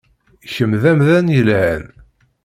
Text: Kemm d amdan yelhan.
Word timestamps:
Kemm 0.53 0.73
d 0.81 0.83
amdan 0.91 1.27
yelhan. 1.35 1.83